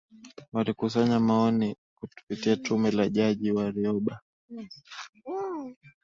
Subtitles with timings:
[0.53, 4.21] Walikusanya maoni kupitia Tume ya Jaji Warioba